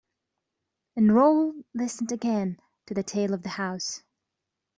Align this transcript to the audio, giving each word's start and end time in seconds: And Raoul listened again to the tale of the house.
And 0.95 1.13
Raoul 1.13 1.61
listened 1.75 2.11
again 2.11 2.59
to 2.87 2.95
the 2.95 3.03
tale 3.03 3.35
of 3.35 3.43
the 3.43 3.49
house. 3.49 4.01